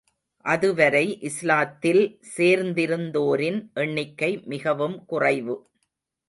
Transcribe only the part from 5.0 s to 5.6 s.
குறைவு.